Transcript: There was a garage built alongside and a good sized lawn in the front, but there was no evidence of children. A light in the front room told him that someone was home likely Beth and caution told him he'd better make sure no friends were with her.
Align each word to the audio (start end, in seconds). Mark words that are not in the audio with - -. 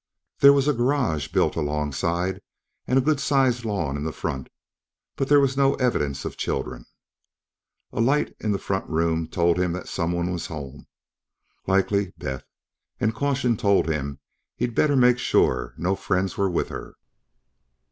There 0.39 0.51
was 0.51 0.67
a 0.67 0.73
garage 0.73 1.27
built 1.27 1.55
alongside 1.55 2.41
and 2.87 2.97
a 2.97 3.03
good 3.03 3.19
sized 3.19 3.63
lawn 3.65 3.95
in 3.97 4.03
the 4.03 4.11
front, 4.11 4.49
but 5.15 5.27
there 5.29 5.39
was 5.39 5.55
no 5.55 5.75
evidence 5.75 6.25
of 6.25 6.37
children. 6.37 6.87
A 7.93 8.01
light 8.01 8.35
in 8.39 8.51
the 8.51 8.57
front 8.57 8.89
room 8.89 9.27
told 9.27 9.59
him 9.59 9.73
that 9.73 9.87
someone 9.87 10.31
was 10.31 10.47
home 10.47 10.87
likely 11.67 12.13
Beth 12.17 12.47
and 12.99 13.13
caution 13.13 13.55
told 13.55 13.87
him 13.87 14.17
he'd 14.55 14.73
better 14.73 14.95
make 14.95 15.19
sure 15.19 15.75
no 15.77 15.95
friends 15.95 16.35
were 16.35 16.49
with 16.49 16.69
her. 16.69 16.95